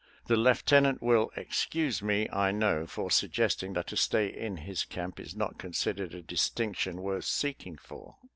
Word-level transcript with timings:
The 0.25 0.35
Lieuetnant 0.35 0.99
will 0.99 1.29
excuse 1.35 2.01
me, 2.01 2.27
I 2.33 2.51
know, 2.51 2.87
for 2.87 3.11
suggesting 3.11 3.73
that 3.73 3.91
a 3.91 3.95
stay 3.95 4.25
in 4.29 4.57
his 4.57 4.83
camp 4.83 5.19
is 5.19 5.35
not 5.35 5.59
considered 5.59 6.15
a 6.15 6.23
dis 6.23 6.49
tinction 6.49 6.95
worth 7.01 7.25
seeking 7.25 7.77
for. 7.77 8.15